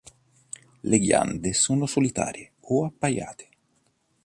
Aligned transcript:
Le 0.79 0.97
ghiande 0.97 1.53
sono 1.53 1.85
solitarie 1.85 2.53
o 2.61 2.85
appaiate. 2.85 3.49